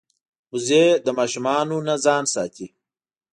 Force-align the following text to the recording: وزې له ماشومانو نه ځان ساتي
وزې 0.53 0.85
له 1.05 1.11
ماشومانو 1.19 1.75
نه 1.87 1.95
ځان 2.05 2.23
ساتي 2.33 2.67